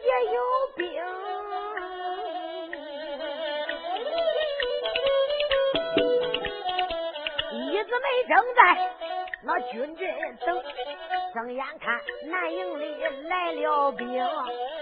[0.02, 0.40] 也有
[0.76, 0.82] 兵，
[7.52, 8.58] 一子没正在
[9.42, 10.48] 那军阵等，
[11.34, 14.24] 睁眼看南营里来了兵，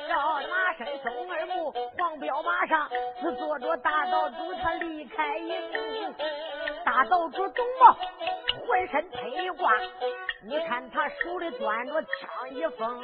[0.06, 2.90] 叫马身松二木黄彪马上
[3.22, 6.14] 是坐着大道主，他离开营，
[6.84, 7.96] 大道主董茂。
[8.68, 9.72] 浑身披挂，
[10.42, 13.02] 你看他手里端着枪一封。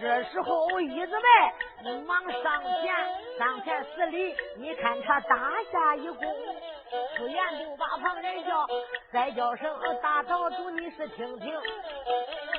[0.00, 1.12] 这时候一子
[1.82, 2.94] 妹忙上前，
[3.36, 4.36] 上前施礼。
[4.56, 5.36] 你看他打
[5.72, 6.34] 下一躬，
[7.16, 8.66] 出言就把旁人叫，
[9.12, 9.70] 再叫声
[10.02, 11.60] 大岛主，你是听听。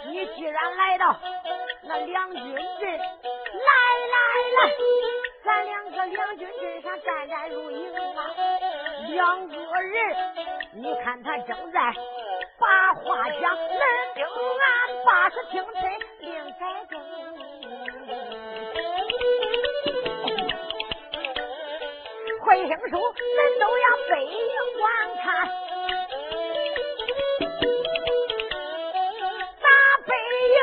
[0.08, 1.18] 你既然来到
[1.84, 3.08] 那两军阵，来
[4.14, 4.18] 来
[4.56, 4.72] 来，
[5.44, 8.32] 咱两个两军阵上战战如营啊！
[9.10, 10.16] 两个人，
[10.74, 11.80] 你看他正在
[12.60, 13.80] 把话讲，人
[14.14, 17.02] 兵俺八十听臣另在中，
[22.50, 24.39] 会听书人都要背影
[24.80, 24.89] 观
[25.22, 25.47] 看，
[29.62, 29.70] 打
[30.08, 30.10] 背
[30.50, 30.58] 影，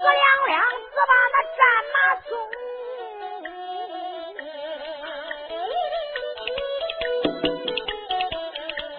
[0.00, 1.62] 我两两只把那战
[1.94, 2.28] 马送。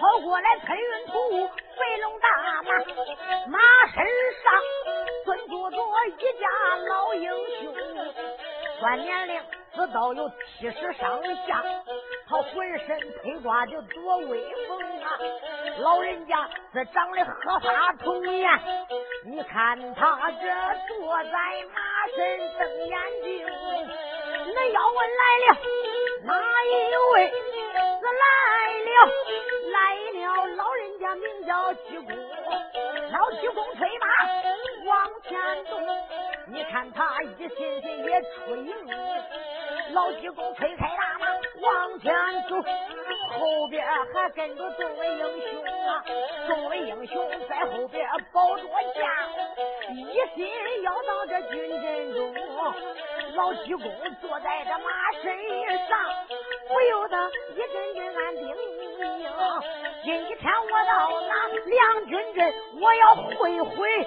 [0.20, 1.46] 过来喷云吐雾，
[1.76, 2.26] 飞龙大
[2.62, 2.72] 马，
[3.48, 3.58] 马
[3.92, 3.96] 身
[4.42, 4.50] 上
[5.26, 6.48] 蹲坐着一家
[6.88, 7.28] 老英
[7.60, 7.74] 雄，
[8.80, 9.38] 算年龄
[9.78, 11.62] 知道有七十上下，
[12.28, 15.16] 他浑身披挂就多威风啊！
[15.78, 18.50] 老人家这长得鹤发童颜，
[19.24, 20.48] 你看他这
[20.88, 21.30] 坐在
[21.72, 23.46] 马身瞪眼睛，
[24.52, 25.56] 那要问来了
[26.24, 26.68] 哪一
[27.14, 27.30] 位？
[27.30, 28.26] 是来
[28.88, 28.90] 了，
[29.72, 29.76] 来
[30.12, 30.46] 了！
[30.56, 32.08] 老人家名叫鞠躬，
[33.10, 34.06] 老鞠躬催马
[34.86, 35.30] 往前
[35.66, 35.78] 走。
[36.46, 38.74] 你看他一心心也出营，
[39.92, 41.17] 老济公推开大
[42.48, 42.56] 走，
[43.38, 45.18] 后边还跟着众位英
[45.50, 46.04] 雄啊！
[46.46, 48.62] 众位英雄在后边保着
[48.94, 49.28] 驾，
[49.90, 50.48] 一心
[50.82, 52.34] 要到这军阵中。
[53.34, 53.84] 老济公
[54.20, 55.24] 坐在这马身
[55.88, 55.98] 上，
[56.66, 59.62] 不由得一阵阵暗叮咛：
[60.02, 60.90] 今天我到
[61.28, 64.06] 那两军阵，我要会会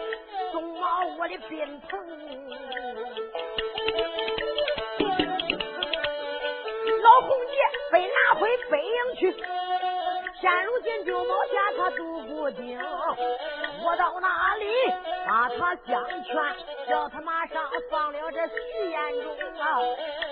[0.52, 1.92] 宋毛我的宾朋。
[7.02, 7.56] 老红姐
[7.92, 9.36] 被拿回北营去。
[10.39, 12.80] 现如今九毛下他独孤丁，
[13.84, 14.66] 我到哪里
[15.28, 16.34] 把他相劝，
[16.89, 19.78] 叫他马上放了这徐延中啊！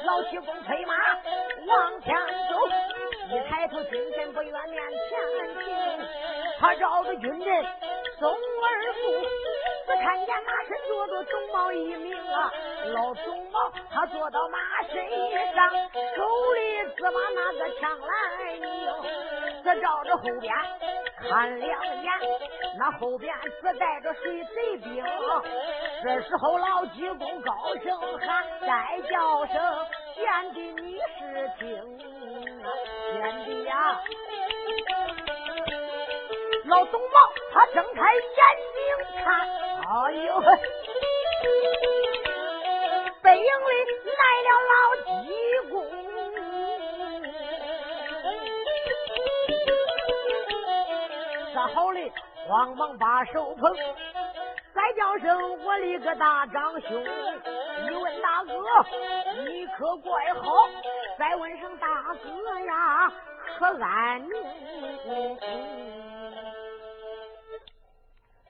[0.05, 0.95] 老七公催马
[1.67, 2.15] 往前
[2.49, 2.67] 走，
[3.29, 6.07] 一抬头军阵不远面前停，
[6.59, 7.65] 他绕着军阵
[8.19, 8.99] 松二步，
[9.87, 12.51] 只看见马身坐着董茂一名啊！
[12.93, 14.95] 老董茂他坐到马身
[15.55, 15.71] 上，
[16.17, 18.67] 手里只把那个枪来拧。
[19.63, 20.53] 只照着后边
[21.29, 22.11] 看两眼，
[22.77, 25.03] 那后边只带着水贼兵。
[26.03, 27.53] 这时候老济公高
[27.83, 29.55] 声喊，再叫声
[30.15, 31.99] 贤弟你是听，
[33.13, 34.01] 贤弟呀！
[36.69, 37.07] 老老董茂
[37.51, 38.21] 他睁开眼
[38.75, 38.79] 睛
[39.23, 39.35] 看，
[39.89, 40.39] 哎呦，
[43.21, 43.43] 背影里
[44.15, 45.27] 来了老济
[45.71, 45.75] 公，
[51.53, 52.11] 这好嘞，
[52.47, 53.75] 慌忙把手捧。
[54.73, 57.03] 再叫声我的个大长兄，
[57.83, 58.53] 一问大哥，
[59.43, 60.69] 你可怪好？
[61.17, 63.11] 再问声大哥呀，
[63.57, 64.31] 可安宁？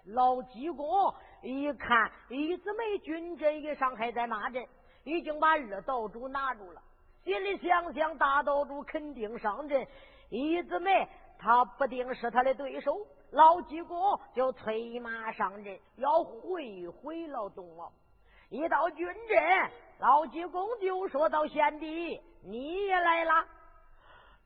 [0.05, 4.65] 老济公一看，一子梅军阵一上，还在马阵，
[5.03, 6.81] 已经把二道主拿住了。
[7.23, 9.87] 心里想想，大道主肯定上阵，
[10.29, 13.05] 一子梅他不定是他的对手。
[13.31, 17.91] 老济公就催马上阵，要会会老东王。
[18.49, 19.69] 一到军阵，
[19.99, 23.45] 老济公就说到：“贤弟，你也来了。”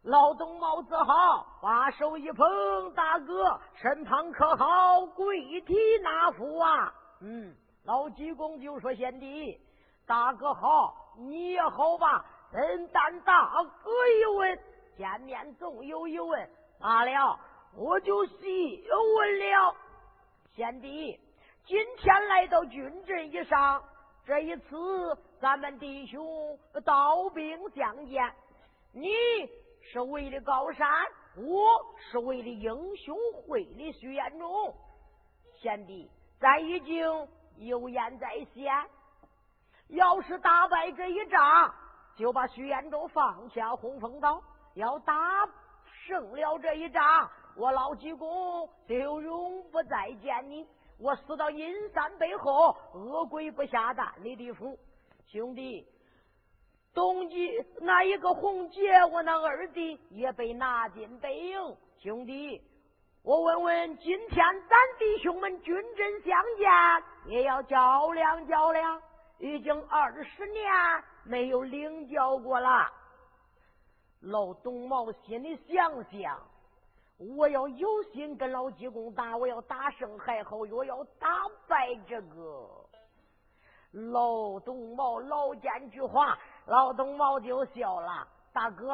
[0.04, 5.06] 老东帽子好，把手一捧，大哥身旁可好？
[5.06, 6.93] 跪体纳福啊！
[7.22, 9.58] 嗯，老济公就说：“贤弟，
[10.06, 12.26] 大哥好，你也好吧？
[12.51, 13.49] 嗯，但大
[13.82, 14.60] 哥一问，
[14.97, 16.49] 见面总有一问，
[16.80, 17.39] 罢了。”
[17.76, 18.86] 我就细
[19.18, 19.76] 问了，
[20.54, 21.20] 贤弟，
[21.66, 23.82] 今天来到军阵以上，
[24.26, 28.32] 这一次咱们弟兄刀兵相见，
[28.91, 29.10] 你
[29.91, 30.88] 是为了高山，
[31.36, 31.63] 我
[31.99, 34.73] 是为了英雄会的徐彦中。
[35.61, 36.09] 贤弟，
[36.39, 37.05] 咱已经
[37.57, 38.73] 有言在先，
[39.89, 41.73] 要是打败这一仗，
[42.17, 44.41] 就把徐彦中放下洪峰岛；
[44.75, 45.13] 要打
[46.07, 47.29] 胜了这一仗。
[47.55, 50.67] 我老济公就永不再见你，
[50.99, 54.77] 我死到阴山背后，恶鬼不下蛋的地府。
[55.27, 55.88] 兄弟，
[56.93, 61.77] 东极那一个红姐，我那二弟也被拿进北营。
[61.97, 62.61] 兄弟，
[63.23, 66.69] 我问问，今天咱弟兄们军阵相见，
[67.25, 69.01] 也要较量较量。
[69.39, 70.71] 已经二十年
[71.25, 72.87] 没有领教过了。
[74.21, 76.39] 老东茂心里想想。
[77.37, 81.29] 我要有心跟老济公打，我要打胜还好；我要打
[81.67, 82.69] 败这个
[83.91, 86.35] 老东茂，老奸巨猾，
[86.66, 88.28] 老东毛就笑了。
[88.53, 88.93] 大哥，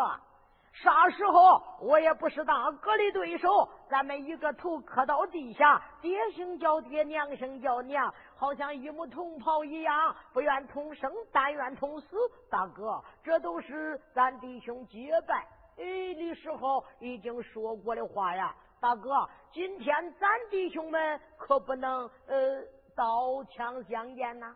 [0.72, 3.70] 啥时候我也不是大哥的对手。
[3.90, 12.18] 咱们一个头磕到地下，爹姓叫爹，娘姓叫娘，好像一母同袍一样，不愿同生，但愿同死。
[12.50, 15.46] 大哥，这都是咱弟兄结拜。
[15.78, 22.62] 哎的时候已经说过的话呀，大哥，今天咱弟兄们可不能呃
[22.96, 24.56] 刀枪相见呐。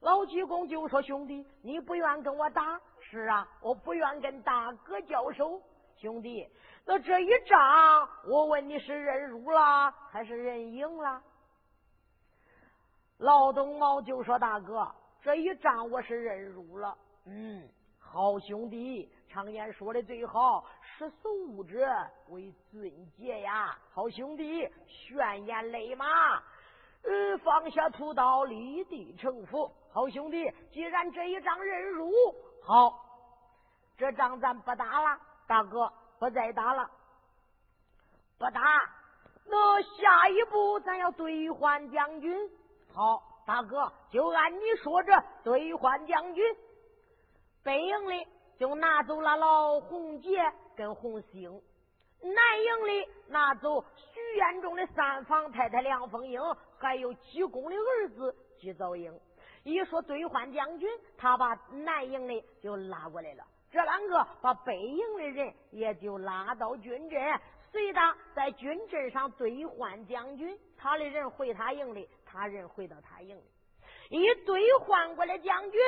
[0.00, 2.80] 老济公就说：“兄弟，你不愿跟我打？
[3.00, 5.60] 是啊，我不愿跟大哥交手。
[5.96, 6.48] 兄弟，
[6.86, 11.22] 那这一仗，我问你是认输了还是认赢了？”
[13.18, 14.90] 老东毛就说：“大哥，
[15.20, 16.96] 这一仗我是认输了。
[17.26, 21.86] 嗯，好兄弟。”常言说的最好，识时务者
[22.30, 23.78] 为俊杰呀！
[23.92, 26.04] 好兄弟，悬崖勒马，
[27.04, 29.72] 呃，放下屠刀，立地成佛。
[29.92, 32.10] 好兄弟，既然这一仗认输，
[32.62, 33.04] 好，
[33.96, 36.90] 这仗咱不打了，大哥不再打了，
[38.38, 38.60] 不打。
[39.46, 42.50] 那下一步咱要兑换将军。
[42.94, 45.12] 好，大哥就按你说这
[45.42, 46.44] 兑换将军，
[47.64, 48.26] 北营里。
[48.60, 50.38] 就拿走了老红杰
[50.76, 51.50] 跟红星，
[52.20, 56.38] 南营里拿走徐彦中的三房太太梁凤英，
[56.78, 59.10] 还有济公的儿子济兆英。
[59.62, 67.40] 一说兑换将军，他把南营的就拉过来了，这两个把北营的人也就拉到军阵，
[67.70, 73.44] 随他在军阵上兑换将军，他的人回他营里，他人回到他营里，
[74.08, 75.80] 一兑换过来将军。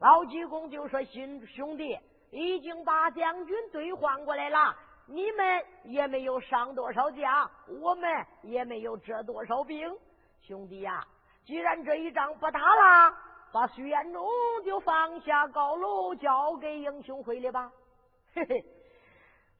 [0.00, 1.96] 老济公就说：“兄兄弟，
[2.32, 4.74] 已经把将军兑换过来了，
[5.06, 7.48] 你们也没有伤多少将，
[7.80, 8.10] 我们
[8.42, 9.96] 也没有折多少兵。
[10.40, 11.06] 兄弟呀，
[11.44, 13.16] 既然这一仗不打了，
[13.52, 14.26] 把徐彦中
[14.64, 17.70] 就放下高楼，交给英雄会了吧。
[18.34, 18.64] ”嘿嘿，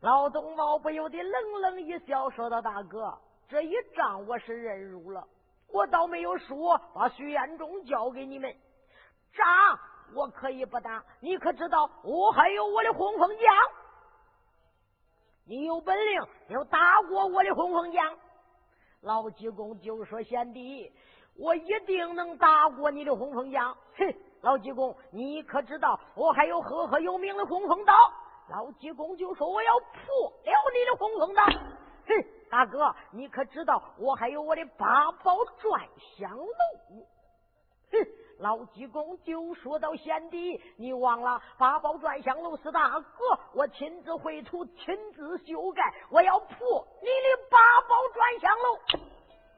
[0.01, 3.19] 老东毛不由得冷冷一笑，说道：“大哥，
[3.49, 5.27] 这一仗我是认输了，
[5.69, 8.55] 我倒没有输把徐彦中交给你们，
[9.33, 9.79] 仗。”
[10.15, 13.47] 我可以不打，你可知道我还有我的红枫将？
[15.47, 18.15] 你有本领，要打过我的红枫将。
[19.01, 20.93] 老济公就说：“贤弟，
[21.43, 27.93] 我一定能打过你的红枫将。”哼，老济公，你可知道我还有赫赫有名的红枫刀？
[28.49, 31.43] 老济公就说：“我要破了你的红枫刀。”
[32.07, 32.15] 嘿，
[32.49, 37.07] 大哥，你可知道我还有我的八宝转香炉？
[37.91, 37.99] 哼，
[38.39, 48.79] 老济公就说到：“贤弟，你忘了八宝转香炉是大哥我亲自绘图、亲自修改，我要破你的八宝转香炉。”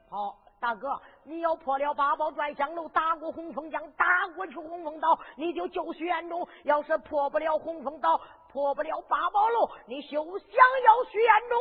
[0.09, 0.37] 好。
[0.57, 10.49] 大哥，你要破了八宝转香楼，打过红风江，打过去红风岛，你就救徐延忠；要是破不了红风岛，破不了八宝楼，你休想
[10.85, 11.59] 要徐延忠。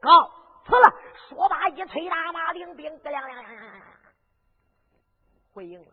[0.00, 0.30] 告
[0.64, 0.94] 辞了。
[1.28, 3.82] 说罢，一催大马，领兵咯亮亮亮亮亮，
[5.52, 5.90] 回应了。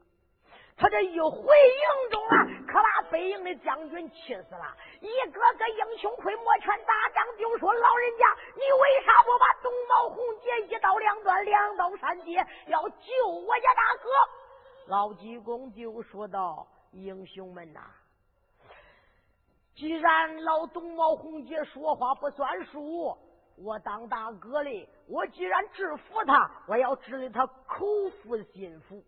[0.79, 4.73] 他这一回营中啊，可把北营的将军气死了。
[5.01, 8.25] 一个个英雄会摩拳打掌，就说：“老人家，
[8.55, 14.09] 你为啥不把东毛红结一刀两断，两刀三截，要救我家大哥？”
[14.87, 17.81] 老济公就说道：“英雄们呐，
[19.75, 23.17] 既然老东毛红姐说话不算数，
[23.57, 27.85] 我当大哥的，我既然制服他，我要治的他口
[28.23, 29.03] 服心服。”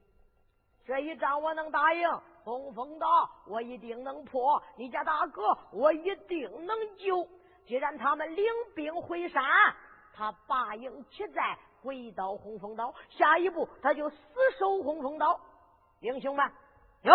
[0.85, 2.09] 这一仗我能答应，
[2.43, 3.07] 冲锋岛
[3.45, 7.27] 我一定能破，你家大哥我一定能救。
[7.65, 9.43] 既然他们领兵回山，
[10.15, 14.17] 他八营起寨，回到洪峰岛，下一步他就死
[14.57, 15.39] 守洪峰岛。
[15.99, 16.51] 英雄们，
[17.03, 17.13] 哟，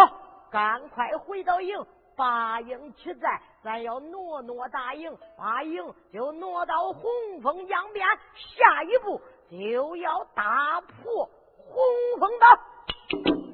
[0.51, 1.85] 赶快回到营，
[2.17, 7.03] 八营起寨，咱要挪挪大营，把营就挪到洪
[7.43, 13.46] 峰江边，下一步就要打破洪峰岛。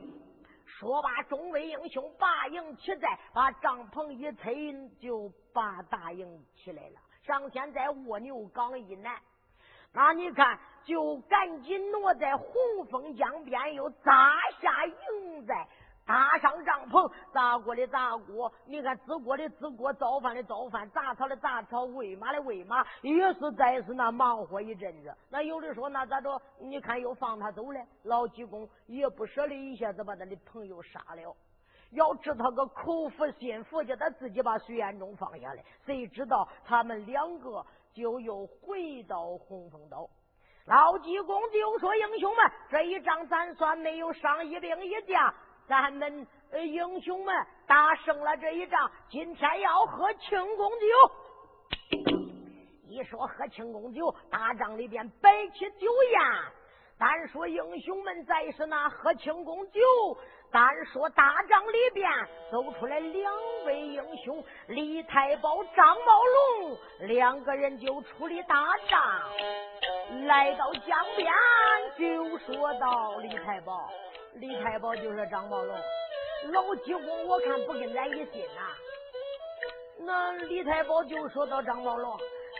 [0.82, 6.98] 说罢，众位英雄把营起在，把帐篷一推，就把大营起来了。
[7.22, 9.16] 上天在蜗牛岗以南，
[9.92, 12.52] 那你看，就赶紧挪在洪
[12.90, 15.68] 峰江边，又扎下营寨。
[16.04, 25.14] 搭上帐篷，砸锅的砸锅，你看支锅的支锅，造饭的造饭，杂草的杂草，喂马的喂马，也是再是那忙活一阵子。
[25.30, 26.40] 那有的说那咋着？
[26.58, 31.36] 你看又放他走了，老济公也不舍得一下子把他的朋友杀了，
[31.92, 35.64] 要治他个口服心服，叫他自己把徐延忠放下来。
[35.86, 40.08] 谁知道他们两个就又回到洪峰岛。
[40.66, 45.32] 老济公就说：“英雄们，这一仗咱算没有伤一兵一将。”
[45.68, 47.34] 咱们英雄们
[47.66, 50.86] 打胜了这一仗，今天要喝庆功酒。
[52.88, 56.20] 一说喝庆功酒，大帐里边摆起酒宴。
[56.98, 59.80] 单说英雄们在是那喝庆功酒，
[60.52, 62.10] 单说大帐里边
[62.50, 63.32] 走出来两
[63.64, 66.22] 位英雄，李太保、张茂
[66.60, 71.32] 龙两个人就出了大帐，来到江边
[71.98, 73.90] 就说道：“李太保。”
[74.34, 75.76] 李太保就是张茂龙，
[76.52, 78.72] 老济公我看不跟咱一心呐。
[79.98, 82.18] 那李太保就说到张茂龙，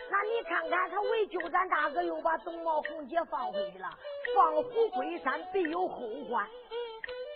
[0.09, 3.89] 那你看看他为救咱大哥，又把董茂红姐放回去了，
[4.35, 5.97] 放虎归山必有后
[6.29, 6.47] 患。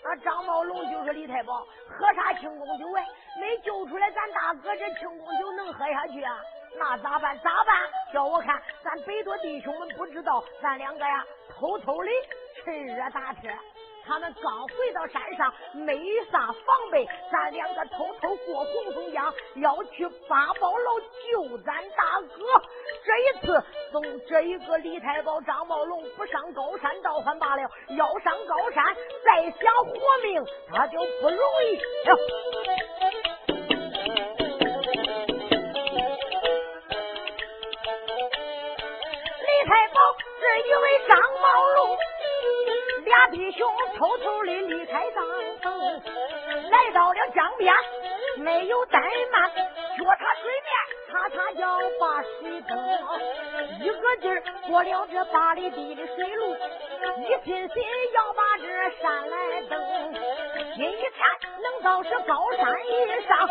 [0.04, 3.04] 那张茂龙就说李太保喝啥庆功酒哎？
[3.40, 6.40] 没救出来咱大哥，这庆功酒能喝下去啊？
[6.78, 7.36] 那咋办？
[7.40, 7.90] 咋办？
[8.12, 12.10] 叫我看，咱北多弟兄们不知道，咱两个呀，偷偷的
[12.62, 13.50] 趁热打铁。
[14.08, 15.94] 他们刚回到山上，没
[16.32, 22.42] 啥防备，咱两个偷偷过洪峰江，要去八宝楼救咱大哥。
[23.04, 29.92] 这一次送这一个李太保、张茂龙不上高山倒还罢了，要上高山再想活
[30.22, 30.42] 命，
[30.74, 31.76] 他就不容易
[32.08, 32.16] 了。
[39.42, 40.00] 李太保
[40.40, 41.98] 这一位张茂龙。
[43.08, 45.24] 俩弟兄偷偷的离开帐
[45.62, 46.00] 篷，
[46.70, 47.74] 来到了江边，
[48.36, 49.00] 没有怠
[49.32, 49.50] 慢，
[49.96, 50.70] 脚踏水面，
[51.10, 52.78] 擦擦脚把水蹬，
[53.80, 56.54] 一个劲儿过了这八里地的水路，
[57.22, 57.82] 一心心
[58.12, 58.66] 要把这
[59.00, 60.14] 山来登。
[60.76, 63.48] 今一看，能到是高山以上，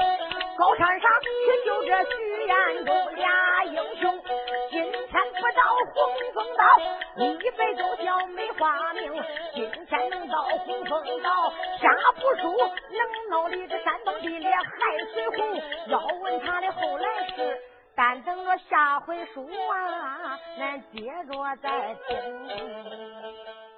[0.58, 1.30] 高山上去
[1.66, 4.20] 救这徐延忠俩英雄。
[4.72, 5.62] 今天不到
[5.94, 6.64] 洪峰岛，
[7.16, 9.24] 你一辈子都叫没花名。
[9.54, 15.62] 今天能到洪峰岛，下不输能闹的这山崩地裂海水洪。
[15.90, 17.62] 要问他的后来事，
[17.96, 21.02] 但等着下回书啊，咱接
[21.32, 23.77] 着再听。